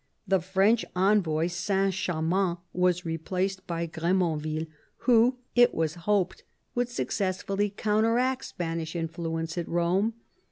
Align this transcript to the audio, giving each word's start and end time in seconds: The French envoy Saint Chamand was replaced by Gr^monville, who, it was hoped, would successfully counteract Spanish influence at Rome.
The 0.27 0.39
French 0.39 0.83
envoy 0.95 1.45
Saint 1.45 1.93
Chamand 1.93 2.57
was 2.73 3.05
replaced 3.05 3.67
by 3.67 3.85
Gr^monville, 3.85 4.65
who, 5.05 5.37
it 5.53 5.75
was 5.75 5.93
hoped, 6.09 6.43
would 6.73 6.89
successfully 6.89 7.69
counteract 7.69 8.45
Spanish 8.45 8.95
influence 8.95 9.59
at 9.59 9.67
Rome. 9.69 10.15